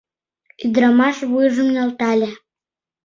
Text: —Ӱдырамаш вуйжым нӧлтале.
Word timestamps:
—Ӱдырамаш 0.65 1.17
вуйжым 1.29 1.67
нӧлтале. 1.75 2.29